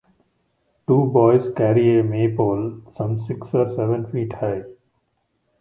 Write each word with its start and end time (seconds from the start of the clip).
Two 0.87 1.11
boys 1.11 1.53
carry 1.55 1.99
a 1.99 2.03
maypole 2.03 2.81
some 2.97 3.23
six 3.27 3.53
or 3.53 3.71
seven 3.75 4.11
feet 4.11 4.33
high. 4.33 4.63